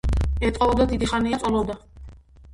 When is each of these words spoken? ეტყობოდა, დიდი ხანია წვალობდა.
ეტყობოდა, 0.47 0.87
დიდი 0.95 1.11
ხანია 1.13 1.41
წვალობდა. 1.45 1.79